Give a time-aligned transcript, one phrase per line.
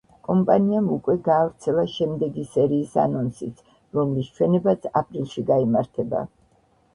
[0.27, 3.61] კომპანიამ უკვე გაავრცელა შემდეგი სერიის ანონსიც,
[3.99, 6.25] რომლის ჩვენებაც აპრილში გაიმართება.